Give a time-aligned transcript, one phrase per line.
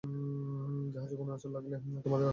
[0.93, 2.29] জাহাজে কোনো আঁচড় লাগলে, তোমাদের আস্ত রাখবো না।